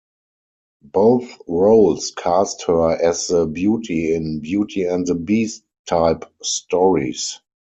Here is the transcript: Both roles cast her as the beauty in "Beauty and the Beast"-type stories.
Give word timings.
Both 0.81 1.29
roles 1.47 2.09
cast 2.09 2.63
her 2.65 2.89
as 2.93 3.27
the 3.27 3.45
beauty 3.45 4.15
in 4.15 4.39
"Beauty 4.39 4.85
and 4.85 5.05
the 5.05 5.13
Beast"-type 5.13 6.25
stories. 6.41 7.39